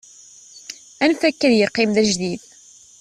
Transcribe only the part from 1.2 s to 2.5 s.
akka ad yeqqim d ajdid